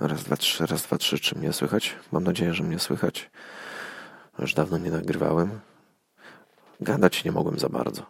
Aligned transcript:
Raz, 0.00 0.24
dwa, 0.24 0.36
trzy, 0.36 0.66
raz, 0.66 0.82
dwa, 0.82 0.98
trzy. 0.98 1.18
Czy 1.18 1.38
mnie 1.38 1.52
słychać? 1.52 1.96
Mam 2.12 2.24
nadzieję, 2.24 2.54
że 2.54 2.62
mnie 2.62 2.78
słychać. 2.78 3.30
Już 4.38 4.54
dawno 4.54 4.78
nie 4.78 4.90
nagrywałem. 4.90 5.60
Gadać 6.80 7.24
nie 7.24 7.32
mogłem 7.32 7.58
za 7.58 7.68
bardzo. 7.68 8.02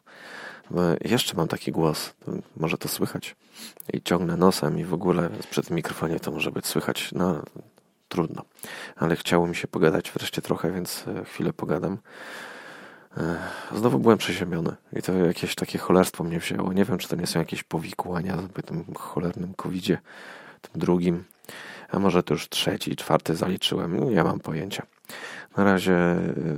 Bo 0.71 0.81
jeszcze 1.01 1.37
mam 1.37 1.49
taki 1.49 1.73
głos. 1.73 2.15
Może 2.57 2.79
to 2.79 2.89
słychać. 2.89 3.37
I 3.93 4.03
ciągnę 4.03 4.37
nosem 4.37 4.79
i 4.79 4.85
w 4.85 4.95
ogóle 4.95 5.31
przy 5.51 5.63
tym 5.63 5.77
mikrofonie 5.77 6.21
to 6.21 6.31
może 6.31 6.51
być 6.51 6.67
słychać. 6.67 7.11
No, 7.13 7.43
trudno. 8.09 8.43
Ale 8.97 9.17
chciało 9.17 9.47
mi 9.47 9.57
się 9.57 9.69
pogadać 9.69 10.11
wreszcie 10.11 10.43
trochę, 10.43 10.73
więc 10.73 11.05
e, 11.09 11.25
chwilę 11.25 11.53
pogadam. 11.53 11.99
E, 13.17 13.39
znowu 13.77 13.99
byłem 13.99 14.19
przeziębiony 14.19 14.77
i 14.93 15.03
to 15.03 15.13
jakieś 15.13 15.55
takie 15.55 15.79
cholerstwo 15.79 16.25
mnie 16.25 16.39
wzięło. 16.39 16.73
Nie 16.73 16.85
wiem, 16.85 16.99
czy 16.99 17.09
to 17.09 17.17
nie 17.17 17.27
są 17.27 17.39
jakieś 17.39 17.63
powikłania 17.63 18.39
po 18.55 18.63
tym 18.63 18.85
cholernym 18.95 19.55
covidzie, 19.55 19.99
tym 20.63 20.81
drugim. 20.81 21.25
A 21.89 21.99
może 21.99 22.23
to 22.23 22.35
już 22.35 22.49
trzeci, 22.49 22.97
czwarty 22.97 23.37
zaliczyłem. 23.37 23.97
No, 23.97 24.11
nie 24.11 24.25
mam 24.25 24.41
pojęcia. 24.41 24.87
Na 25.57 25.65
razie 25.65 26.17
y, 26.17 26.57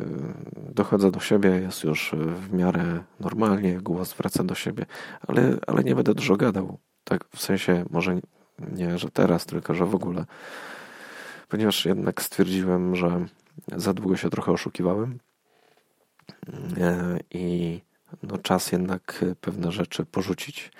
dochodzę 0.75 1.11
do 1.11 1.21
siebie, 1.21 1.51
jest 1.51 1.85
już 1.85 2.15
w 2.19 2.53
miarę 2.53 3.03
normalnie, 3.21 3.81
głos 3.81 4.15
wraca 4.15 4.45
do 4.45 4.55
siebie, 4.55 4.87
ale, 5.29 5.57
ale 5.67 5.85
nie 5.85 5.95
będę 5.95 6.15
dużo 6.15 6.37
gadał. 6.37 6.79
Tak 7.05 7.25
w 7.37 7.43
sensie, 7.43 7.85
może 7.91 8.21
nie, 8.73 8.99
że 8.99 9.11
teraz, 9.11 9.47
tylko 9.47 9.75
że 9.75 9.87
w 9.87 9.95
ogóle. 9.95 10.25
Ponieważ 11.49 11.85
jednak 11.85 12.23
stwierdziłem, 12.23 12.97
że 12.97 13.27
za 13.77 13.95
długo 13.95 14.17
się 14.17 14.31
trochę 14.31 14.53
oszukiwałem 14.53 15.19
y, 16.49 17.21
i 17.31 17.81
no, 18.23 18.39
czas 18.39 18.73
jednak 18.73 19.25
pewne 19.41 19.73
rzeczy 19.73 20.05
porzucić 20.05 20.73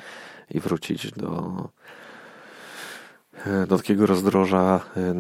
i 0.51 0.61
wrócić 0.61 1.13
do 1.13 1.69
do 3.69 3.77
takiego 3.77 4.07
rozdroża, 4.07 4.81
e, 4.97 5.15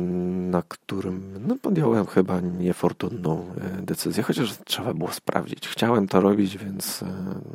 na 0.51 0.63
którym 0.69 1.47
no, 1.47 1.57
podjąłem 1.63 2.07
chyba 2.07 2.41
niefortunną 2.41 3.47
e, 3.61 3.83
decyzję, 3.83 4.23
chociaż 4.23 4.59
trzeba 4.65 4.95
było 4.95 5.13
sprawdzić. 5.13 5.69
Chciałem 5.69 6.09
to 6.09 6.21
robić, 6.21 6.59
więc 6.59 7.05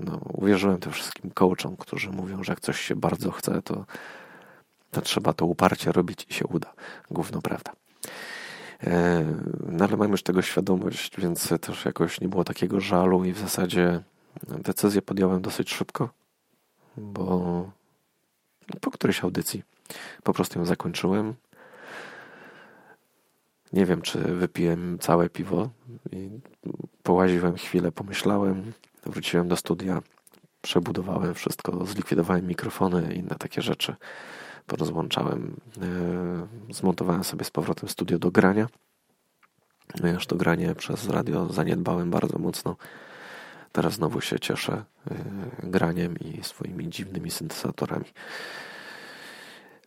no, 0.06 0.20
uwierzyłem 0.34 0.80
tym 0.80 0.92
wszystkim 0.92 1.32
coachom, 1.32 1.78
którzy 1.78 2.10
mówią, 2.10 2.44
że 2.44 2.52
jak 2.52 2.60
coś 2.60 2.82
się 2.82 2.96
bardzo 2.96 3.32
chce, 3.32 3.62
to, 3.62 3.86
to 4.92 5.02
trzeba 5.02 5.34
to 5.34 5.46
uparcie 5.46 5.92
robić 5.92 6.26
i 6.30 6.34
się 6.34 6.48
uda. 6.48 6.74
Główno 7.12 7.42
prawda. 7.42 7.72
No 9.70 9.86
ale 9.86 9.98
mam 9.98 10.12
już 10.12 10.24
tego 10.24 10.42
świadomość, 10.42 11.18
więc 11.18 11.50
też 11.62 11.86
jakoś 11.86 12.22
nie 12.22 12.28
było 12.28 12.44
takiego 12.44 12.82
żalu 12.82 13.26
i 13.26 13.34
w 13.34 13.40
zasadzie 13.40 14.02
decyzję 14.48 15.02
podjąłem 15.02 15.42
dosyć 15.42 15.74
szybko, 15.74 16.10
bo 16.98 17.70
po 18.82 18.92
którejś 18.92 19.24
audycji 19.24 19.64
po 20.24 20.34
prostu 20.34 20.60
ją 20.60 20.66
zakończyłem. 20.66 21.34
Nie 23.74 23.86
wiem, 23.86 24.02
czy 24.02 24.20
wypiłem 24.20 25.00
całe 25.00 25.30
piwo. 25.30 25.70
I 26.12 26.30
połaziłem 27.04 27.56
chwilę, 27.56 27.92
pomyślałem, 27.92 28.74
wróciłem 29.06 29.48
do 29.48 29.56
studia, 29.56 30.02
przebudowałem 30.62 31.34
wszystko, 31.34 31.86
zlikwidowałem 31.86 32.48
mikrofony 32.48 33.14
i 33.14 33.18
inne 33.18 33.36
takie 33.40 33.62
rzeczy. 33.62 33.96
Porozłączałem, 34.68 35.56
e, 35.82 36.74
zmontowałem 36.74 37.24
sobie 37.24 37.46
z 37.46 37.52
powrotem 37.52 37.90
studio 37.90 38.20
do 38.20 38.32
grania. 38.32 38.68
No 40.02 40.10
już 40.10 40.28
to 40.28 40.36
granie 40.36 40.76
przez 40.76 41.10
radio 41.10 41.54
zaniedbałem 41.54 42.12
bardzo 42.12 42.40
mocno. 42.40 42.76
Teraz 43.72 43.94
znowu 43.94 44.22
się 44.22 44.40
cieszę 44.40 44.74
e, 45.12 45.16
graniem 45.64 46.20
i 46.20 46.44
swoimi 46.44 46.90
dziwnymi 46.90 47.32
syntezatorami. 47.32 48.06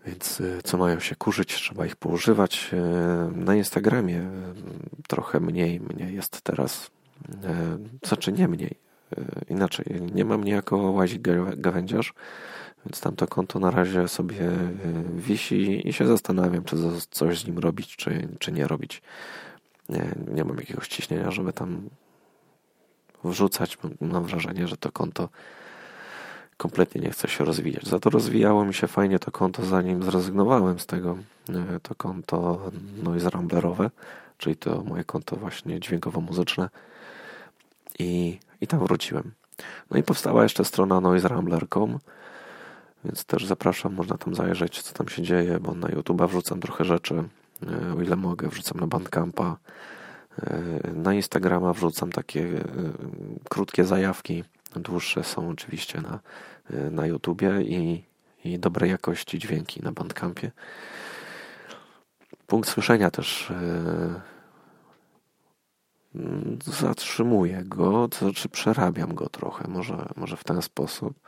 Więc 0.08 0.40
y, 0.40 0.60
co 0.64 0.78
mają 0.78 1.00
się 1.00 1.16
kurzyć, 1.16 1.54
trzeba 1.54 1.86
ich 1.86 1.96
poużywać. 1.96 2.70
Y, 2.72 3.36
na 3.36 3.54
Instagramie 3.54 4.18
y, 4.18 5.02
trochę 5.08 5.40
mniej 5.40 5.80
mnie 5.80 6.12
jest 6.12 6.40
teraz. 6.40 6.90
Znaczy 8.06 8.32
nie 8.32 8.48
mniej. 8.48 8.74
Inaczej, 9.48 9.86
nie 10.14 10.24
mam 10.24 10.44
niejako 10.44 10.76
łazik 10.76 11.22
gawędziarz, 11.56 12.14
więc 12.86 13.00
tamto 13.00 13.26
konto 13.26 13.58
na 13.58 13.70
razie 13.70 14.08
sobie 14.08 14.50
wisi 15.16 15.88
i 15.88 15.92
się 15.92 16.06
zastanawiam, 16.06 16.64
czy 16.64 16.76
coś 17.10 17.40
z 17.40 17.46
nim 17.46 17.58
robić, 17.58 17.96
czy, 17.96 18.28
czy 18.38 18.52
nie 18.52 18.66
robić. 18.66 19.02
Nie, 19.88 20.14
nie 20.34 20.44
mam 20.44 20.56
jakiegoś 20.56 20.88
ciśnienia, 20.88 21.30
żeby 21.30 21.52
tam 21.52 21.88
wrzucać. 23.24 23.78
Mam 24.00 24.24
wrażenie, 24.24 24.68
że 24.68 24.76
to 24.76 24.92
konto 24.92 25.28
kompletnie 26.58 27.00
nie 27.00 27.10
chce 27.10 27.28
się 27.28 27.44
rozwijać. 27.44 27.86
Za 27.86 27.98
to 28.00 28.10
rozwijało 28.10 28.64
mi 28.64 28.74
się 28.74 28.86
fajnie 28.86 29.18
to 29.18 29.30
konto, 29.30 29.64
zanim 29.64 30.02
zrezygnowałem 30.02 30.78
z 30.78 30.86
tego. 30.86 31.18
E, 31.48 31.80
to 31.80 31.94
konto 31.94 32.70
Noise 33.02 33.30
Ramblerowe, 33.30 33.90
czyli 34.38 34.56
to 34.56 34.82
moje 34.82 35.04
konto 35.04 35.36
właśnie 35.36 35.80
dźwiękowo-muzyczne. 35.80 36.68
I, 37.98 38.38
I 38.60 38.66
tam 38.66 38.80
wróciłem. 38.80 39.32
No 39.90 39.98
i 39.98 40.02
powstała 40.02 40.42
jeszcze 40.42 40.64
strona 40.64 41.00
noiserambler.com, 41.00 41.98
więc 43.04 43.24
też 43.24 43.46
zapraszam, 43.46 43.94
można 43.94 44.18
tam 44.18 44.34
zajrzeć, 44.34 44.82
co 44.82 44.94
tam 44.94 45.08
się 45.08 45.22
dzieje, 45.22 45.60
bo 45.60 45.74
na 45.74 45.88
YouTube 45.88 46.22
wrzucam 46.22 46.60
trochę 46.60 46.84
rzeczy, 46.84 47.24
e, 47.62 47.94
o 47.98 48.02
ile 48.02 48.16
mogę, 48.16 48.48
wrzucam 48.48 48.80
na 48.80 48.86
Bandcampa, 48.86 49.56
e, 50.42 50.62
na 50.94 51.14
Instagrama 51.14 51.72
wrzucam 51.72 52.12
takie 52.12 52.64
krótkie 53.48 53.84
zajawki, 53.84 54.44
Dłuższe 54.76 55.24
są 55.24 55.48
oczywiście 55.48 56.00
na, 56.00 56.20
na 56.90 57.06
YouTubie 57.06 57.62
i, 57.62 58.04
i 58.44 58.58
dobrej 58.58 58.90
jakości 58.90 59.38
dźwięki 59.38 59.82
na 59.82 59.92
Bandcampie. 59.92 60.50
Punkt 62.46 62.68
słyszenia 62.68 63.10
też 63.10 63.52
yy, 66.14 66.62
zatrzymuję 66.64 67.62
go, 67.64 68.08
to 68.08 68.18
znaczy 68.18 68.48
przerabiam 68.48 69.14
go 69.14 69.28
trochę, 69.28 69.68
może, 69.68 70.08
może 70.16 70.36
w 70.36 70.44
ten 70.44 70.62
sposób. 70.62 71.20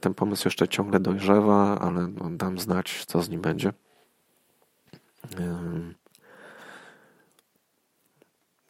Ten 0.00 0.14
pomysł 0.14 0.42
jeszcze 0.46 0.68
ciągle 0.68 1.00
dojrzewa, 1.00 1.78
ale 1.80 2.06
no, 2.08 2.30
dam 2.30 2.58
znać, 2.58 3.04
co 3.04 3.22
z 3.22 3.28
nim 3.28 3.40
będzie. 3.40 3.72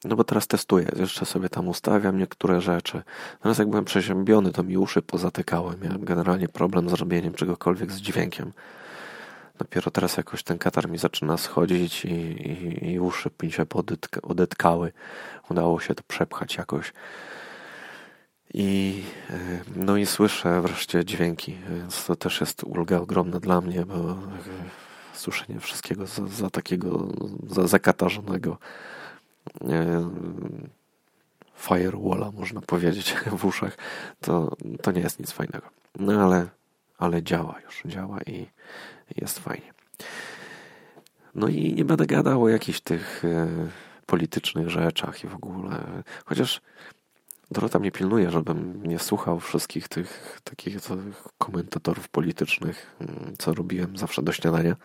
No 0.05 0.17
bo 0.17 0.25
teraz 0.25 0.47
testuję, 0.47 0.89
jeszcze 0.97 1.27
sobie 1.27 1.49
tam 1.49 1.69
ustawiam 1.69 2.19
niektóre 2.19 2.61
rzeczy. 2.61 3.03
Teraz 3.43 3.59
jak 3.59 3.69
byłem 3.69 3.85
przeziębiony, 3.85 4.53
to 4.53 4.63
mi 4.63 4.77
uszy 4.77 5.03
pozatykały. 5.03 5.77
Miałem 5.83 6.05
generalnie 6.05 6.49
problem 6.49 6.89
z 6.89 6.93
robieniem 6.93 7.35
czegokolwiek 7.35 7.93
z 7.93 8.01
dźwiękiem. 8.01 8.53
Dopiero 9.59 9.91
teraz 9.91 10.17
jakoś 10.17 10.43
ten 10.43 10.59
katar 10.59 10.89
mi 10.89 10.99
zaczyna 10.99 11.37
schodzić 11.37 12.05
i, 12.05 12.09
i, 12.09 12.93
i 12.93 13.01
uszy 13.01 13.31
mi 13.43 13.53
się 13.53 13.67
odetkały. 14.23 14.93
Udało 15.51 15.81
się 15.81 15.95
to 15.95 16.03
przepchać 16.09 16.57
jakoś. 16.57 16.93
I, 18.55 19.03
e, 19.31 19.61
no 19.77 19.97
i 19.97 20.07
słyszę 20.07 20.63
wreszcie 20.63 21.05
dźwięki, 21.05 21.57
więc 21.71 22.05
to 22.05 22.17
też 22.17 22.41
jest 22.41 22.65
ulga 22.65 22.99
ogromna 22.99 23.41
dla 23.41 23.61
mnie, 23.61 23.87
bo 23.87 23.95
e, 23.95 24.17
słyszenie 25.13 25.61
wszystkiego 25.61 26.07
za, 26.07 26.27
za 26.27 26.51
takiego 26.51 27.09
za 27.49 27.67
zakatarzonego 27.67 28.59
firewalla, 31.57 32.31
można 32.31 32.61
powiedzieć, 32.61 33.15
w 33.39 33.45
uszach, 33.45 33.77
to, 34.21 34.57
to 34.83 34.93
nie 34.93 35.01
jest 35.01 35.21
nic 35.21 35.33
fajnego. 35.33 35.69
No 35.99 36.25
ale, 36.25 36.49
ale 36.99 37.23
działa 37.23 37.61
już, 37.65 37.83
działa 37.87 38.21
i 38.23 38.47
jest 39.17 39.39
fajnie. 39.39 39.73
No 41.35 41.49
i 41.49 41.75
nie 41.75 41.85
będę 41.85 42.07
gadał 42.07 42.43
o 42.43 42.49
jakichś 42.49 42.81
tych 42.81 43.25
e, 43.25 43.49
politycznych 44.07 44.69
rzeczach 44.69 45.25
i 45.25 45.29
w 45.29 45.35
ogóle. 45.35 46.03
Chociaż 46.25 46.61
Dorota 47.51 47.79
mnie 47.79 47.93
pilnuje, 47.93 48.31
żebym 48.31 48.87
nie 48.87 48.99
słuchał 48.99 49.41
wszystkich 49.41 49.89
tych 49.89 50.41
takich 50.45 50.77
komentatorów 51.39 52.09
politycznych, 52.09 52.97
mm, 53.01 53.35
co 53.39 53.55
robiłem 53.55 53.97
zawsze 53.97 54.23
do 54.23 54.33
śniadania. 54.33 54.77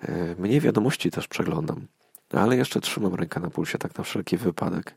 E, 0.00 0.34
Mnie 0.38 0.60
wiadomości 0.60 1.10
też 1.10 1.28
przeglądam. 1.28 1.86
Ale 2.32 2.56
jeszcze 2.56 2.80
trzymam 2.80 3.14
rękę 3.14 3.40
na 3.40 3.50
pulsie, 3.50 3.78
tak 3.78 3.98
na 3.98 4.04
wszelki 4.04 4.36
wypadek, 4.36 4.94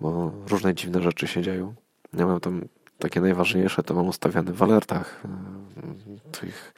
bo 0.00 0.32
różne 0.46 0.74
dziwne 0.74 1.02
rzeczy 1.02 1.26
się 1.26 1.42
dzieją. 1.42 1.74
Ja 2.14 2.26
mam 2.26 2.40
tam 2.40 2.60
takie 2.98 3.20
najważniejsze, 3.20 3.82
to 3.82 3.94
mam 3.94 4.08
ustawiane 4.08 4.52
w 4.52 4.62
alertach 4.62 5.24
e, 5.24 6.30
tych 6.30 6.74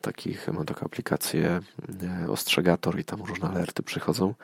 takich, 0.00 0.48
mam 0.52 0.66
taką 0.66 0.86
aplikację 0.86 1.60
e, 2.24 2.30
Ostrzegator 2.30 2.98
i 2.98 3.04
tam 3.04 3.22
różne 3.22 3.48
alerty 3.48 3.82
przychodzą. 3.82 4.34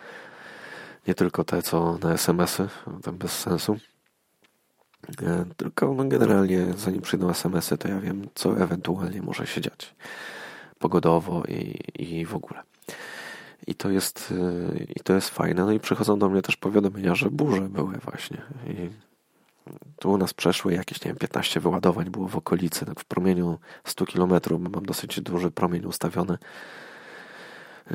Nie 1.09 1.15
tylko 1.15 1.45
te, 1.45 1.63
co 1.63 1.99
na 2.03 2.13
SMS-y, 2.13 2.69
tam 3.03 3.19
bez 3.19 3.39
sensu. 3.39 3.77
E, 5.23 5.45
tylko 5.57 5.95
no 5.95 6.05
generalnie, 6.05 6.67
zanim 6.77 7.03
przyjdą 7.03 7.31
SMS-y, 7.31 7.79
to 7.79 7.89
ja 7.89 8.01
wiem, 8.01 8.29
co 8.35 8.59
ewentualnie 8.59 9.23
może 9.23 9.47
się 9.47 9.61
dziać 9.61 9.95
pogodowo 10.79 11.43
i, 11.49 11.81
i 11.99 12.27
w 12.27 12.35
ogóle. 12.35 12.63
I 13.67 13.75
to 13.75 13.91
jest, 13.91 14.31
y, 14.31 14.87
i 14.97 15.01
to 15.01 15.13
jest 15.13 15.29
fajne. 15.29 15.65
No 15.65 15.73
i 15.73 15.81
przychodzą 15.81 16.19
do 16.19 16.29
mnie 16.29 16.43
też 16.43 16.57
powiadomienia, 16.57 17.15
że 17.15 17.31
burze 17.31 17.61
były 17.61 17.95
właśnie. 17.95 18.43
I 18.67 18.91
tu 19.99 20.13
u 20.13 20.19
nas 20.19 20.35
przeszły 20.35 20.75
jakieś, 20.75 21.05
nie 21.05 21.09
wiem, 21.09 21.17
15 21.17 21.61
wyładowań 21.61 22.11
było 22.11 22.29
w 22.29 22.37
okolicy, 22.37 22.87
tak 22.87 23.01
w 23.01 23.05
promieniu 23.05 23.59
100 23.85 24.07
km, 24.07 24.33
mam 24.59 24.87
dosyć 24.87 25.21
duży 25.21 25.51
promień 25.51 25.85
ustawiony. 25.85 26.39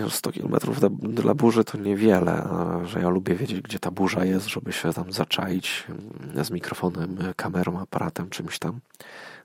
100 0.09 0.31
kilometrów 0.31 0.79
dla 0.99 1.33
burzy 1.33 1.63
to 1.63 1.77
niewiele, 1.77 2.47
że 2.83 2.99
ja 2.99 3.09
lubię 3.09 3.35
wiedzieć, 3.35 3.61
gdzie 3.61 3.79
ta 3.79 3.91
burza 3.91 4.25
jest, 4.25 4.47
żeby 4.47 4.73
się 4.73 4.93
tam 4.93 5.11
zaczaić 5.11 5.83
mm, 5.89 6.45
z 6.45 6.51
mikrofonem, 6.51 7.17
kamerą, 7.35 7.79
aparatem, 7.79 8.29
czymś 8.29 8.59
tam, 8.59 8.79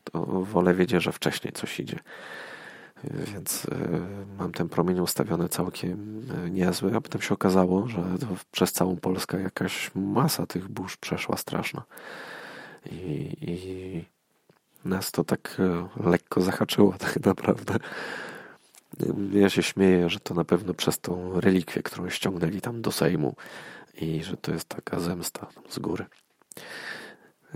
to 0.05 0.26
wolę 0.26 0.75
wiedzieć, 0.75 1.02
że 1.02 1.12
wcześniej 1.12 1.52
coś 1.52 1.81
idzie. 1.81 1.99
Więc 3.05 3.67
e, 3.67 3.76
mam 4.38 4.52
ten 4.52 4.69
promień 4.69 5.00
ustawiony 5.00 5.49
całkiem 5.49 6.23
e, 6.47 6.50
niezły, 6.50 6.97
a 6.97 7.00
potem 7.00 7.20
się 7.20 7.35
okazało, 7.35 7.88
że 7.88 8.02
przez 8.52 8.73
całą 8.73 8.97
Polskę 8.97 9.43
jakaś 9.43 9.91
masa 9.94 10.47
tych 10.47 10.69
burz 10.69 10.97
przeszła 10.97 11.37
straszna. 11.37 11.82
I, 12.93 13.37
i 13.41 14.05
nas 14.85 15.11
to 15.11 15.25
tak 15.25 15.56
e, 15.58 16.08
lekko 16.08 16.41
zahaczyło 16.41 16.94
tak 16.99 17.25
naprawdę. 17.25 17.75
Ja 19.32 19.50
się 19.50 19.62
śmieję, 19.62 20.11
że 20.11 20.20
to 20.20 20.35
na 20.35 20.44
pewno 20.44 20.75
przez 20.75 20.99
tą 20.99 21.41
relikwię, 21.41 21.82
którą 21.82 22.11
ściągnęli 22.11 22.61
tam 22.61 22.82
do 22.82 22.93
Sejmu 22.93 23.35
i 24.00 24.23
że 24.23 24.37
to 24.37 24.52
jest 24.52 24.69
taka 24.69 25.00
zemsta 25.00 25.47
z 25.69 25.79
góry. 25.79 26.06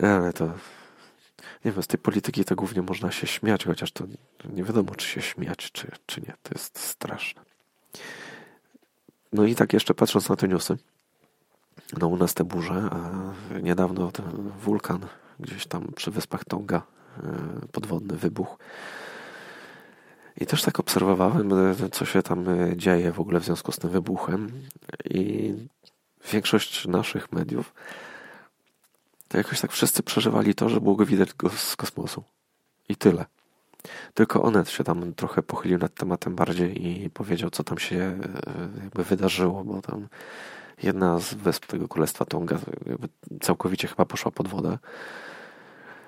Ale 0.03 0.33
to 0.33 0.53
nie 1.65 1.73
wiem, 1.73 1.83
z 1.83 1.87
tej 1.87 1.99
polityki 1.99 2.45
to 2.45 2.57
głównie 2.57 2.83
można 2.83 3.11
się 3.11 3.27
śmiać, 3.27 3.65
chociaż 3.65 3.93
to 3.93 4.05
nie 4.53 4.65
wiadomo, 4.65 4.95
czy 4.95 5.07
się 5.09 5.23
śmiać, 5.23 5.73
czy, 5.73 5.91
czy 6.07 6.21
nie. 6.21 6.35
To 6.43 6.55
jest 6.55 6.79
straszne. 6.79 7.43
No 9.33 9.45
i 9.45 9.55
tak 9.55 9.73
jeszcze 9.73 9.95
patrząc 9.95 10.29
na 10.29 10.37
te 10.37 10.49
newsy, 10.49 10.77
no 11.99 12.09
u 12.09 12.17
nas 12.17 12.35
te 12.35 12.45
burze, 12.45 12.75
a 12.75 13.33
niedawno 13.61 14.13
ten 14.13 14.51
wulkan 14.61 15.07
gdzieś 15.41 15.67
tam 15.67 15.93
przy 15.97 16.11
wyspach 16.11 16.45
Tonga, 16.45 16.83
e, 17.23 17.67
podwodny 17.73 18.17
wybuch. 18.17 18.59
I 20.37 20.47
też 20.47 20.63
tak 20.63 20.81
obserwowałem, 20.81 21.53
e, 21.53 21.75
co 21.93 22.05
się 22.05 22.23
tam 22.23 22.49
e, 22.49 22.77
dzieje 22.77 23.13
w 23.13 23.21
ogóle 23.21 23.41
w 23.41 23.45
związku 23.45 23.73
z 23.73 23.79
tym 23.79 23.91
wybuchem. 23.91 24.53
I 25.05 25.55
większość 26.33 26.87
naszych 26.87 27.33
mediów 27.33 27.75
to 29.35 29.39
jakoś 29.39 29.61
tak 29.61 29.73
wszyscy 29.73 30.03
przeżywali 30.03 30.55
to, 30.55 30.69
że 30.69 30.81
było 30.81 30.95
go 30.95 31.07
widać 31.07 31.35
go 31.35 31.51
z 31.51 31.77
kosmosu. 31.77 32.25
I 32.89 32.97
tyle. 32.97 33.25
Tylko 34.15 34.43
Onet 34.43 34.71
się 34.71 34.85
tam 34.85 35.15
trochę 35.15 35.43
pochylił 35.43 35.79
nad 35.79 35.95
tematem 35.95 36.35
bardziej 36.35 36.87
i 36.87 37.11
powiedział, 37.11 37.51
co 37.51 37.65
tam 37.65 37.79
się 37.79 37.97
e, 37.97 38.19
jakby 38.85 39.05
wydarzyło, 39.05 39.65
bo 39.65 39.83
tam 39.83 40.09
jedna 40.83 41.19
z 41.19 41.35
wysp 41.35 41.67
tego 41.67 41.89
Królestwa 41.89 42.25
Tonga 42.25 42.59
całkowicie 43.41 43.89
chyba 43.89 44.05
poszła 44.05 44.31
pod 44.31 44.49
wodę. 44.49 44.79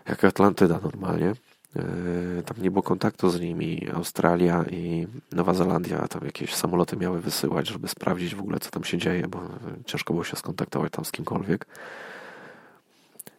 Jak 0.08 0.25
Atlantyda 0.25 0.81
normalnie. 0.82 1.32
E, 1.76 2.43
tam 2.43 2.56
nie 2.62 2.70
było 2.70 2.82
kontaktu 2.82 3.31
z 3.31 3.40
nimi. 3.40 3.88
Australia 3.94 4.64
i 4.70 5.06
Nowa 5.32 5.55
Zelandia 5.55 6.08
tam 6.08 6.25
jakieś 6.25 6.55
samoloty 6.55 6.96
miały 6.96 7.20
wysyłać, 7.20 7.69
żeby 7.69 7.88
sprawdzić 7.88 8.34
w 8.34 8.40
ogóle, 8.40 8.61
co 8.61 8.70
tam 8.70 8.84
się 8.84 8.99
dzieje, 8.99 9.28
bo 9.28 9.40
ciężko 9.87 10.14
było 10.14 10.25
się 10.25 10.37
skontaktować 10.37 10.93
tam 10.93 11.05
z 11.05 11.12
kimkolwiek. 11.12 11.67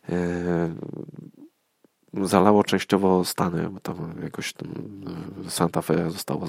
E, 0.10 0.76
zalało 2.14 2.64
częściowo 2.64 3.26
Stany, 3.26 3.70
bo 3.70 3.80
tam 3.80 4.16
jakoś 4.24 4.54
tam 4.54 4.68
e, 5.46 5.50
Santa 5.50 5.82
Fe 5.82 6.12
zostało 6.12 6.48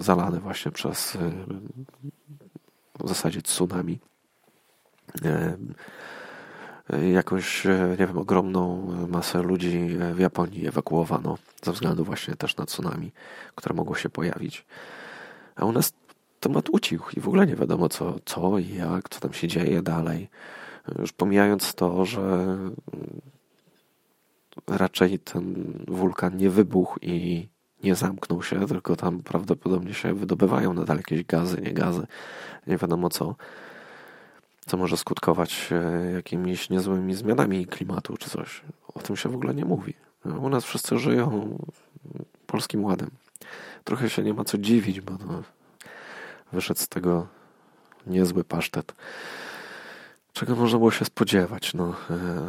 zalane 0.00 0.40
właśnie 0.40 0.70
przez 0.70 1.16
e, 1.16 1.30
w 3.04 3.08
zasadzie 3.08 3.42
tsunami. 3.42 3.98
Jakąś, 7.12 7.64
nie 7.98 8.06
wiem, 8.06 8.18
ogromną 8.18 8.86
masę 9.08 9.42
ludzi 9.42 9.88
w 10.14 10.18
Japonii 10.18 10.66
ewakuowano 10.66 11.38
ze 11.62 11.72
względu 11.72 12.04
właśnie 12.04 12.36
też 12.36 12.56
na 12.56 12.66
tsunami, 12.66 13.12
które 13.54 13.74
mogło 13.74 13.94
się 13.94 14.08
pojawić. 14.08 14.66
A 15.56 15.64
u 15.64 15.72
nas 15.72 15.92
temat 16.40 16.68
ucichł 16.68 17.10
i 17.16 17.20
w 17.20 17.28
ogóle 17.28 17.46
nie 17.46 17.56
wiadomo 17.56 17.88
co, 17.88 18.14
co 18.24 18.58
i 18.58 18.74
jak, 18.74 19.08
co 19.08 19.20
tam 19.20 19.32
się 19.32 19.48
dzieje 19.48 19.82
dalej. 19.82 20.28
Już 20.98 21.12
pomijając 21.12 21.74
to, 21.74 22.04
że 22.04 22.56
raczej 24.66 25.18
ten 25.18 25.72
wulkan 25.88 26.36
nie 26.36 26.50
wybuchł 26.50 26.98
i 27.02 27.48
nie 27.82 27.94
zamknął 27.94 28.42
się, 28.42 28.66
tylko 28.66 28.96
tam 28.96 29.22
prawdopodobnie 29.22 29.94
się 29.94 30.14
wydobywają 30.14 30.74
nadal 30.74 30.96
jakieś 30.96 31.24
gazy, 31.24 31.60
nie 31.60 31.72
gazy, 31.72 32.06
nie 32.66 32.76
wiadomo 32.76 33.08
co, 33.08 33.34
co 34.66 34.76
może 34.76 34.96
skutkować 34.96 35.68
e, 35.72 36.10
jakimiś 36.12 36.70
niezłymi 36.70 37.14
zmianami 37.14 37.66
klimatu 37.66 38.16
czy 38.16 38.30
coś. 38.30 38.62
O 38.94 39.00
tym 39.00 39.16
się 39.16 39.28
w 39.28 39.34
ogóle 39.34 39.54
nie 39.54 39.64
mówi. 39.64 39.94
U 40.40 40.48
nas 40.48 40.64
wszyscy 40.64 40.98
żyją 40.98 41.58
polskim 42.46 42.84
ładem. 42.84 43.10
Trochę 43.84 44.10
się 44.10 44.22
nie 44.22 44.34
ma 44.34 44.44
co 44.44 44.58
dziwić, 44.58 45.00
bo 45.00 45.12
no, 45.26 45.42
wyszedł 46.52 46.80
z 46.80 46.88
tego 46.88 47.26
niezły 48.06 48.44
pasztet 48.44 48.94
czego 50.34 50.56
można 50.56 50.78
było 50.78 50.90
się 50.90 51.04
spodziewać. 51.04 51.74
No, 51.74 51.94
e, 52.10 52.48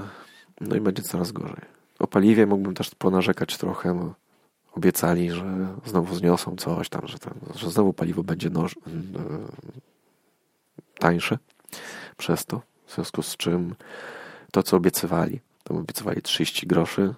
no 0.61 0.75
i 0.75 0.81
będzie 0.81 1.03
coraz 1.03 1.31
gorzej. 1.31 1.61
O 1.99 2.07
paliwie 2.07 2.45
mógłbym 2.45 2.73
też 2.73 2.89
ponarzekać 2.95 3.57
trochę, 3.57 3.93
bo 3.99 4.13
obiecali, 4.71 5.31
że 5.31 5.67
znowu 5.85 6.15
zniosą 6.15 6.55
coś 6.55 6.89
tam, 6.89 7.07
że, 7.07 7.19
tam, 7.19 7.33
że 7.55 7.71
znowu 7.71 7.93
paliwo 7.93 8.23
będzie 8.23 8.49
noż, 8.49 8.75
e, 8.75 8.79
tańsze 10.99 11.37
przez 12.17 12.45
to, 12.45 12.61
w 12.85 12.93
związku 12.93 13.21
z 13.21 13.37
czym 13.37 13.75
to, 14.51 14.63
co 14.63 14.77
obiecywali, 14.77 15.39
tam 15.63 15.77
obiecywali 15.77 16.21
30 16.21 16.67
groszy, 16.67 17.13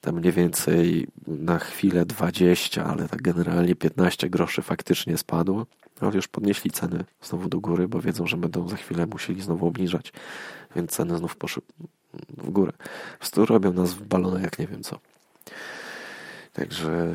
tam 0.00 0.14
mniej 0.14 0.32
więcej 0.32 1.06
na 1.26 1.58
chwilę 1.58 2.06
20, 2.06 2.84
ale 2.84 3.08
tak 3.08 3.22
generalnie 3.22 3.74
15 3.74 4.30
groszy 4.30 4.62
faktycznie 4.62 5.18
spadło. 5.18 5.66
Ale 6.00 6.16
już 6.16 6.28
podnieśli 6.28 6.70
ceny 6.70 7.04
znowu 7.22 7.48
do 7.48 7.60
góry, 7.60 7.88
bo 7.88 8.00
wiedzą, 8.00 8.26
że 8.26 8.36
będą 8.36 8.68
za 8.68 8.76
chwilę 8.76 9.06
musieli 9.06 9.42
znowu 9.42 9.66
obniżać, 9.66 10.12
więc 10.76 10.90
ceny 10.90 11.16
znów 11.16 11.36
poszły 11.36 11.62
w 12.36 12.50
górę. 12.50 12.72
Po 13.34 13.46
robią 13.46 13.72
nas 13.72 13.94
w 13.94 14.02
balonę 14.02 14.40
jak 14.40 14.58
nie 14.58 14.66
wiem 14.66 14.82
co. 14.82 14.98
Także 16.52 17.14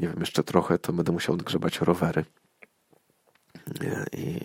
nie 0.00 0.08
wiem, 0.08 0.16
jeszcze 0.20 0.44
trochę 0.44 0.78
to 0.78 0.92
będę 0.92 1.12
musiał 1.12 1.34
odgrzebać 1.34 1.80
rowery 1.80 2.24
i 4.12 4.40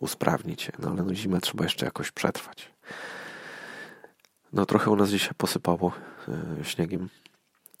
usprawnić 0.00 0.66
je. 0.66 0.72
No 0.78 0.90
ale 0.90 1.02
no 1.02 1.14
zimę 1.14 1.40
trzeba 1.40 1.64
jeszcze 1.64 1.84
jakoś 1.84 2.10
przetrwać. 2.10 2.70
No 4.52 4.66
trochę 4.66 4.90
u 4.90 4.96
nas 4.96 5.10
dzisiaj 5.10 5.34
posypało 5.36 5.92
e, 6.28 6.64
śniegiem 6.64 7.08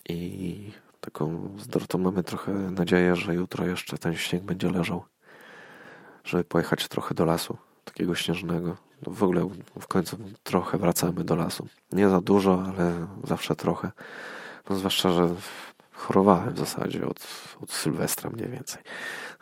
i 0.08 0.72
taką 1.06 1.56
z 1.58 1.94
mamy 1.98 2.22
trochę 2.22 2.52
nadzieję, 2.52 3.16
że 3.16 3.34
jutro 3.34 3.66
jeszcze 3.66 3.98
ten 3.98 4.14
śnieg 4.14 4.42
będzie 4.42 4.70
leżał, 4.70 5.04
żeby 6.24 6.44
pojechać 6.44 6.88
trochę 6.88 7.14
do 7.14 7.24
lasu, 7.24 7.56
takiego 7.84 8.14
śnieżnego. 8.14 8.76
No 9.06 9.12
w 9.12 9.22
ogóle 9.22 9.48
w 9.80 9.86
końcu 9.86 10.16
trochę 10.42 10.78
wracamy 10.78 11.24
do 11.24 11.36
lasu. 11.36 11.66
Nie 11.92 12.08
za 12.08 12.20
dużo, 12.20 12.64
ale 12.68 13.06
zawsze 13.24 13.56
trochę. 13.56 13.92
No 14.70 14.76
zwłaszcza, 14.76 15.10
że 15.10 15.34
chorowałem 15.92 16.54
w 16.54 16.58
zasadzie 16.58 17.06
od, 17.06 17.28
od 17.60 17.72
Sylwestra 17.72 18.30
mniej 18.30 18.48
więcej. 18.48 18.82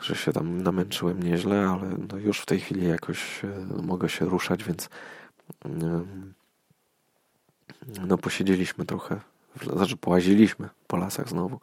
Że 0.00 0.14
się 0.14 0.32
tam 0.32 0.62
namęczyłem 0.62 1.22
nieźle, 1.22 1.68
ale 1.68 1.96
no 2.12 2.18
już 2.18 2.40
w 2.40 2.46
tej 2.46 2.60
chwili 2.60 2.88
jakoś 2.88 3.44
e, 3.44 3.48
mogę 3.82 4.08
się 4.08 4.24
ruszać, 4.24 4.64
więc 4.64 4.88
no 8.06 8.18
posiedzieliśmy 8.18 8.84
trochę 8.84 9.20
znaczy 9.62 9.96
połaziliśmy 9.96 10.68
po 10.86 10.96
lasach 10.96 11.28
znowu. 11.28 11.60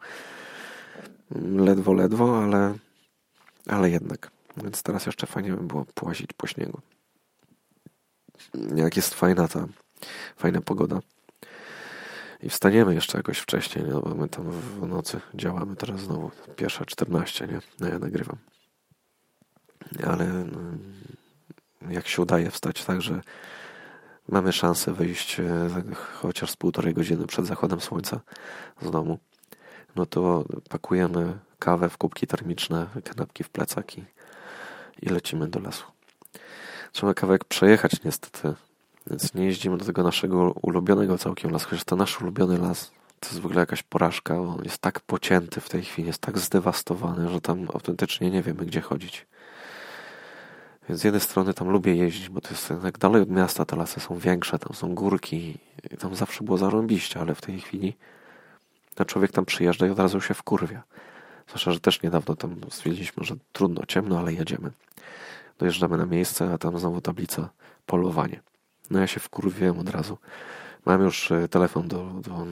Ledwo, 1.40 1.92
ledwo, 1.92 2.42
ale, 2.42 2.74
ale 3.66 3.90
jednak. 3.90 4.30
Więc 4.56 4.82
teraz 4.82 5.06
jeszcze 5.06 5.26
fajnie 5.26 5.52
by 5.52 5.64
było 5.64 5.86
połazić 5.94 6.32
po 6.32 6.46
śniegu. 6.46 6.80
Jak 8.74 8.96
jest 8.96 9.14
fajna 9.14 9.48
ta, 9.48 9.66
fajna 10.36 10.60
pogoda. 10.60 11.00
I 12.42 12.50
wstaniemy 12.50 12.94
jeszcze 12.94 13.18
jakoś 13.18 13.38
wcześniej, 13.38 13.84
nie? 13.84 13.92
Bo 13.92 14.14
my 14.14 14.28
tam 14.28 14.50
w 14.50 14.88
nocy 14.88 15.20
działamy 15.34 15.76
teraz 15.76 16.00
znowu. 16.00 16.30
Pierwsza 16.56 16.84
14, 16.84 17.46
nie? 17.46 17.60
No 17.80 17.88
ja 17.88 17.98
nagrywam. 17.98 18.36
Ale 20.06 20.26
no, 20.26 20.58
jak 21.90 22.08
się 22.08 22.22
udaje 22.22 22.50
wstać 22.50 22.84
tak, 22.84 23.02
że 23.02 23.20
mamy 24.28 24.52
szansę 24.52 24.92
wyjść 24.92 25.40
e, 25.40 25.68
chociaż 25.94 26.50
z 26.50 26.56
półtorej 26.56 26.94
godziny 26.94 27.26
przed 27.26 27.46
zachodem 27.46 27.80
słońca 27.80 28.20
z 28.82 28.90
domu, 28.90 29.18
no 29.96 30.06
to 30.06 30.44
pakujemy 30.68 31.38
kawę 31.58 31.88
w 31.88 31.98
kubki 31.98 32.26
termiczne, 32.26 32.86
kanapki 33.04 33.44
w 33.44 33.50
plecaki 33.50 34.04
i 35.02 35.08
lecimy 35.08 35.48
do 35.48 35.60
lasu. 35.60 35.84
Trzeba 36.92 37.14
kawałek 37.14 37.44
przejechać 37.44 38.04
niestety, 38.04 38.54
więc 39.10 39.34
nie 39.34 39.44
jeździmy 39.44 39.76
do 39.76 39.84
tego 39.84 40.02
naszego 40.02 40.52
ulubionego 40.62 41.18
całkiem 41.18 41.50
lasu, 41.50 41.68
chociaż 41.68 41.84
to 41.84 41.96
nasz 41.96 42.20
ulubiony 42.20 42.58
las 42.58 42.90
to 43.22 43.28
jest 43.28 43.40
w 43.40 43.46
ogóle 43.46 43.60
jakaś 43.60 43.82
porażka, 43.82 44.40
on 44.40 44.64
jest 44.64 44.78
tak 44.78 45.00
pocięty 45.00 45.60
w 45.60 45.68
tej 45.68 45.82
chwili, 45.82 46.08
jest 46.08 46.20
tak 46.20 46.38
zdewastowany, 46.38 47.28
że 47.28 47.40
tam 47.40 47.68
autentycznie 47.74 48.30
nie 48.30 48.42
wiemy 48.42 48.64
gdzie 48.64 48.80
chodzić. 48.80 49.26
Więc 50.88 51.00
z 51.00 51.04
jednej 51.04 51.20
strony 51.20 51.54
tam 51.54 51.70
lubię 51.70 51.94
jeździć, 51.94 52.28
bo 52.28 52.40
to 52.40 52.50
jest 52.50 52.70
jednak 52.70 52.98
dalej 52.98 53.22
od 53.22 53.30
miasta, 53.30 53.64
te 53.64 53.76
lasy 53.76 54.00
są 54.00 54.18
większe, 54.18 54.58
tam 54.58 54.74
są 54.74 54.94
górki, 54.94 55.58
tam 55.98 56.14
zawsze 56.14 56.44
było 56.44 56.58
zarąbiście, 56.58 57.20
ale 57.20 57.34
w 57.34 57.40
tej 57.40 57.60
chwili 57.60 57.94
no 58.98 59.04
człowiek 59.04 59.32
tam 59.32 59.44
przyjeżdża 59.44 59.86
i 59.86 59.90
od 59.90 59.98
razu 59.98 60.20
się 60.20 60.34
wkurwia. 60.34 60.82
Zwłaszcza, 61.46 61.72
że 61.72 61.80
też 61.80 62.02
niedawno 62.02 62.36
tam 62.36 62.56
stwierdziliśmy, 62.70 63.24
że 63.24 63.34
trudno, 63.52 63.86
ciemno, 63.86 64.18
ale 64.18 64.32
jedziemy. 64.32 64.70
Dojeżdżamy 65.58 65.96
na 65.96 66.06
miejsce, 66.06 66.52
a 66.52 66.58
tam 66.58 66.78
znowu 66.78 67.00
tablica 67.00 67.48
polowanie. 67.86 68.40
No 68.90 69.00
ja 69.00 69.06
się 69.06 69.20
wkurwiłem 69.20 69.78
od 69.78 69.88
razu. 69.90 70.18
Mam 70.86 71.02
już 71.02 71.32
e, 71.32 71.48
telefon 71.48 71.88
do, 71.88 72.04
do, 72.04 72.46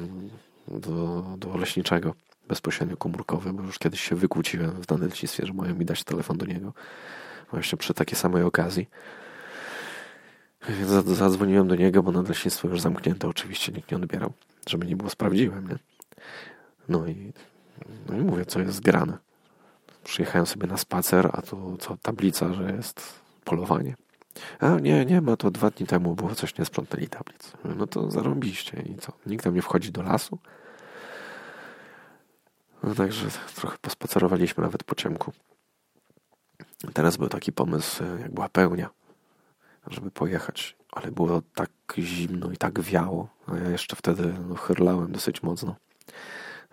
do, 0.69 1.25
do 1.39 1.57
leśniczego, 1.57 2.15
bezpośrednio 2.49 2.97
komórkowy, 2.97 3.53
bo 3.53 3.63
już 3.63 3.79
kiedyś 3.79 4.01
się 4.01 4.17
wykłóciłem 4.17 4.71
w 4.71 4.87
danym 4.87 5.09
leśnictwie, 5.09 5.47
że 5.47 5.53
mają 5.53 5.75
mi 5.75 5.85
dać 5.85 6.05
telefon 6.05 6.39
do 6.39 6.47
niego. 6.47 6.73
Właśnie 7.53 7.79
przy 7.79 7.95
takiej 7.95 8.19
samej 8.19 8.43
okazji. 8.43 8.89
Więc 10.69 10.91
zadzwoniłem 11.07 11.69
do 11.69 11.75
niego, 11.75 12.03
bo 12.03 12.13
na 12.13 12.23
leśnictwo 12.23 12.69
już 12.69 12.81
zamknięte, 12.81 13.29
oczywiście 13.29 13.73
nikt 13.73 13.91
nie 13.91 13.97
odbierał, 13.97 14.33
żeby 14.69 14.87
nie 14.87 14.97
było 14.97 15.11
sprawdziłem, 15.11 15.69
nie? 15.69 15.79
No 16.89 17.07
i, 17.07 17.33
no 18.09 18.17
i 18.17 18.21
mówię, 18.21 18.47
co 18.47 18.61
jest 18.61 18.81
grane. 18.81 19.19
Przyjechałem 20.05 20.47
sobie 20.47 20.67
na 20.67 20.77
spacer, 20.77 21.31
a 21.33 21.43
tu 21.43 21.77
co 21.81 21.97
tablica, 21.97 22.55
że 22.55 22.73
jest 22.73 23.21
polowanie. 23.45 23.95
A 24.61 24.79
nie, 24.79 25.05
nie 25.05 25.21
ma, 25.21 25.37
to 25.37 25.51
dwa 25.51 25.71
dni 25.71 25.87
temu 25.87 26.15
było 26.15 26.35
coś 26.35 26.59
nie 26.59 26.65
sprzątali 26.65 27.09
tablic. 27.09 27.53
No 27.65 27.87
to 27.87 28.11
zarąbiście 28.11 28.83
i 28.83 28.95
co? 28.95 29.13
Nikt 29.27 29.45
tam 29.45 29.55
nie 29.55 29.63
wchodzi 29.63 29.93
do 29.93 30.03
lasu? 30.03 30.39
No 32.83 32.95
także 32.95 33.27
trochę 33.55 33.79
pospacerowaliśmy 33.79 34.63
nawet 34.65 34.85
po 34.85 34.95
ciemku. 34.95 35.33
Teraz 36.95 37.17
był 37.17 37.29
taki 37.29 37.53
pomysł, 37.53 38.05
jak 38.21 38.35
była 38.35 38.49
pełnia, 38.49 38.91
żeby 39.87 40.11
pojechać, 40.11 40.77
ale 40.93 41.11
było 41.11 41.43
tak 41.55 41.71
zimno 41.99 42.51
i 42.51 42.57
tak 42.57 42.81
wiało, 42.81 43.29
a 43.47 43.57
ja 43.57 43.69
jeszcze 43.69 43.97
wtedy 43.97 44.35
no, 44.49 44.55
chyrlałem 44.55 45.13
dosyć 45.13 45.43
mocno. 45.43 45.77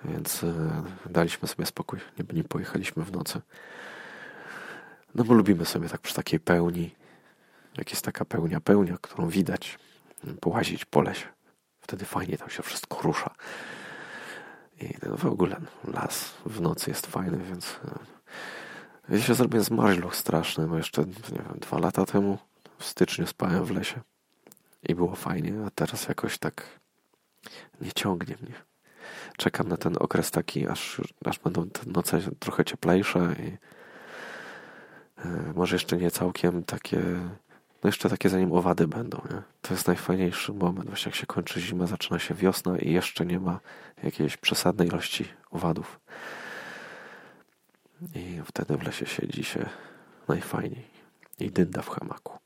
Więc 0.05 0.43
e, 0.43 0.83
daliśmy 1.09 1.47
sobie 1.47 1.65
spokój, 1.65 1.99
nie, 2.19 2.25
nie 2.33 2.43
pojechaliśmy 2.43 3.03
w 3.03 3.11
nocy. 3.11 3.41
No 5.15 5.23
bo 5.23 5.33
lubimy 5.33 5.65
sobie 5.65 5.89
tak 5.89 6.01
przy 6.01 6.13
takiej 6.13 6.39
pełni, 6.39 6.95
jak 7.77 7.91
jest 7.91 8.05
taka 8.05 8.25
pełnia, 8.25 8.61
pełnia, 8.61 8.97
którą 9.01 9.29
widać, 9.29 9.79
połazić 10.41 10.85
po 10.85 11.01
lesie. 11.01 11.27
Wtedy 11.81 12.05
fajnie 12.05 12.37
tam 12.37 12.49
się 12.49 12.63
wszystko 12.63 13.01
rusza. 13.01 13.35
I 14.81 14.93
w 15.01 15.25
ogóle 15.25 15.61
las 15.83 16.33
w 16.45 16.61
nocy 16.61 16.89
jest 16.89 17.07
fajny, 17.07 17.37
więc 17.37 17.79
e, 19.09 19.15
ja 19.15 19.21
się 19.21 19.33
zrobię 19.33 19.61
zmarzluch 19.61 20.15
straszny, 20.15 20.67
bo 20.67 20.77
jeszcze 20.77 21.01
nie 21.01 21.43
wiem, 21.47 21.59
dwa 21.61 21.79
lata 21.79 22.05
temu 22.05 22.37
w 22.77 22.85
styczniu 22.85 23.27
spałem 23.27 23.65
w 23.65 23.71
lesie 23.71 24.01
i 24.83 24.95
było 24.95 25.15
fajnie, 25.15 25.53
a 25.67 25.69
teraz 25.69 26.07
jakoś 26.07 26.37
tak 26.37 26.79
nie 27.81 27.91
ciągnie 27.91 28.35
mnie. 28.41 28.53
Czekam 29.37 29.67
na 29.67 29.77
ten 29.77 29.95
okres 29.99 30.31
taki, 30.31 30.67
aż, 30.67 31.01
aż 31.25 31.39
będą 31.39 31.69
te 31.69 31.81
noce 31.91 32.19
trochę 32.39 32.65
cieplejsze 32.65 33.35
i 33.39 33.57
e, 35.25 35.53
może 35.55 35.75
jeszcze 35.75 35.97
nie 35.97 36.11
całkiem 36.11 36.63
takie 36.63 37.01
no 37.83 37.87
jeszcze 37.87 38.09
takie 38.09 38.29
zanim 38.29 38.51
owady 38.51 38.87
będą, 38.87 39.21
nie? 39.31 39.41
To 39.61 39.73
jest 39.73 39.87
najfajniejszy 39.87 40.53
moment. 40.53 40.87
Właśnie 40.87 41.09
jak 41.09 41.15
się 41.15 41.25
kończy 41.25 41.61
zima, 41.61 41.87
zaczyna 41.87 42.19
się 42.19 42.33
wiosna 42.33 42.77
i 42.77 42.91
jeszcze 42.91 43.25
nie 43.25 43.39
ma 43.39 43.59
jakiejś 44.03 44.37
przesadnej 44.37 44.87
ilości 44.87 45.25
owadów. 45.51 45.99
I 48.15 48.41
wtedy 48.45 48.77
w 48.77 48.83
lesie 48.83 49.05
siedzi 49.05 49.43
się 49.43 49.69
najfajniej 50.27 50.87
i 51.39 51.51
dynda 51.51 51.81
w 51.81 51.89
hamaku. 51.89 52.37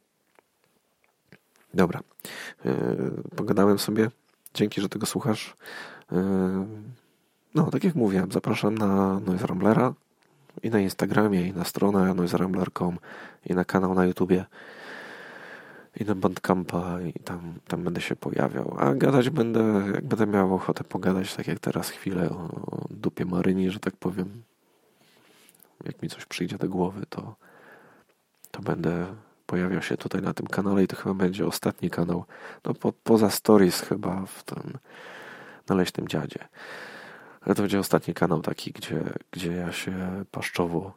Dobra. 1.74 2.00
Yy, 2.66 3.24
pogadałem 3.36 3.80
sobie. 3.80 4.12
Dzięki, 4.54 4.82
że 4.82 4.90
tego 4.90 5.06
słuchasz. 5.06 5.56
Yy, 6.12 6.18
no, 7.56 7.72
tak 7.72 7.84
jak 7.84 7.96
mówiłem, 7.96 8.32
zapraszam 8.32 8.78
na 8.78 9.20
Noise 9.20 9.48
Ramblera 9.48 9.94
i 10.64 10.70
na 10.70 10.80
Instagramie, 10.80 11.48
i 11.48 11.54
na 11.54 11.64
stronę 11.64 12.14
noiserambler.com, 12.14 12.98
i 13.46 13.54
na 13.54 13.66
kanał 13.66 13.94
na 13.94 14.06
YouTubie 14.06 14.46
i 16.00 16.06
na 16.06 16.16
Bandcampa 16.16 17.02
i 17.02 17.14
tam, 17.14 17.54
tam 17.68 17.84
będę 17.84 18.02
się 18.02 18.16
pojawiał. 18.16 18.76
A 18.80 18.94
gadać 18.94 19.30
będę, 19.30 19.84
jak 19.94 20.06
będę 20.06 20.28
miał 20.28 20.56
ochotę 20.56 20.84
pogadać, 20.84 21.36
tak 21.36 21.48
jak 21.48 21.60
teraz 21.60 21.90
chwilę 21.90 22.30
o, 22.30 22.36
o 22.36 22.88
dupie 22.90 23.26
Maryni, 23.26 23.70
że 23.70 23.80
tak 23.80 23.96
powiem. 23.96 24.44
Jak 25.86 26.02
mi 26.02 26.10
coś 26.10 26.26
przyjdzie 26.26 26.58
do 26.58 26.70
głowy, 26.70 27.06
to, 27.10 27.36
to 28.52 28.62
będę 28.62 29.16
pojawiał 29.46 29.82
się 29.82 29.98
tutaj 29.98 30.22
na 30.22 30.34
tym 30.34 30.48
kanale 30.48 30.84
i 30.84 30.88
to 30.88 30.96
chyba 30.96 31.14
będzie 31.14 31.48
ostatni 31.48 31.90
kanał, 31.90 32.26
no 32.66 32.74
po, 32.74 32.92
poza 32.92 33.30
stories 33.30 33.82
chyba 33.82 34.26
w 34.26 34.44
tym 34.44 34.78
na 35.70 35.76
Leśnym 35.76 36.08
Dziadzie. 36.08 36.48
Ale 37.42 37.56
to 37.56 37.62
będzie 37.62 37.80
ostatni 37.80 38.14
kanał 38.14 38.42
taki, 38.42 38.72
gdzie, 38.72 39.04
gdzie 39.32 39.54
ja 39.54 39.72
się 39.72 40.26
paszczowo 40.32 40.94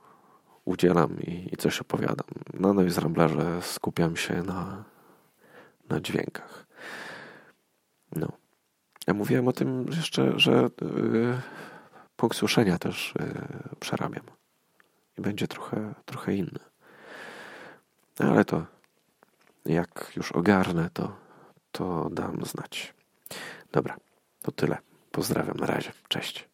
udzielam 0.65 1.21
i, 1.21 1.49
i 1.53 1.57
coś 1.57 1.81
opowiadam. 1.81 2.27
Na 2.55 2.73
Noise 2.73 3.01
Ramblerze 3.01 3.63
skupiam 3.63 4.17
się 4.17 4.43
na, 4.43 4.85
na 5.89 6.01
dźwiękach. 6.01 6.67
No. 8.17 8.29
Ja 9.07 9.15
mówiłem 9.15 9.49
o 9.49 9.53
tym 9.53 9.87
jeszcze, 9.97 10.33
że 10.37 10.53
yy, 10.53 11.41
punkt 12.17 12.37
słyszenia 12.37 12.79
też 12.79 13.15
yy, 13.21 13.77
przerabiam. 13.81 14.25
I 15.19 15.23
będzie 15.23 15.49
trochę, 15.49 15.95
trochę 16.05 16.35
inny. 16.35 16.59
Ale 18.19 18.45
to 18.45 18.67
jak 19.65 20.13
już 20.17 20.33
ogarnę, 20.33 20.91
to, 20.93 21.17
to 21.73 22.09
dam 22.11 22.45
znać. 22.45 22.95
Dobra, 23.73 23.97
to 24.43 24.53
tyle. 24.53 24.79
Pozdrawiam 25.11 25.57
na 25.57 25.67
razie. 25.67 25.93
Cześć. 26.09 26.49